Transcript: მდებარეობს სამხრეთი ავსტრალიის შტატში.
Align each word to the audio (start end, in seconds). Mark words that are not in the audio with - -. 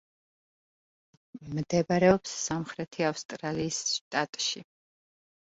მდებარეობს 1.57 2.33
სამხრეთი 2.47 3.07
ავსტრალიის 3.11 3.79
შტატში. 3.91 4.65